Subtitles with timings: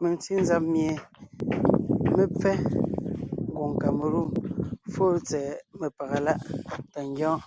[0.00, 0.90] Mentí nzab mie
[2.16, 2.54] mé pfɛ́ɛ
[3.48, 4.28] ngwòŋ Kamelûm
[4.92, 6.40] fóo tsɛ̀ɛ mepaga láʼ
[6.92, 7.40] tà ngyɔ́ɔn.